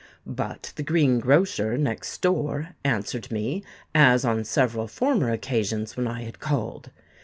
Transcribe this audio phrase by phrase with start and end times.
[0.25, 3.63] But the green grocer next door answered me,
[3.93, 6.89] as on several former occasions when I had called.